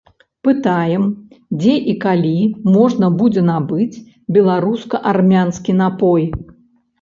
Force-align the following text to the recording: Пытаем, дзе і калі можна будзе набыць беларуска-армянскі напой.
Пытаем, 0.45 1.03
дзе 1.61 1.75
і 1.93 1.93
калі 2.05 2.31
можна 2.77 3.11
будзе 3.19 3.43
набыць 3.51 4.01
беларуска-армянскі 4.39 5.71
напой. 5.85 6.23